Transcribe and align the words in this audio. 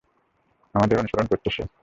আমাদের 0.75 0.99
অনুসরণ 0.99 1.25
করছে 1.27 1.49
সে। 1.49 1.63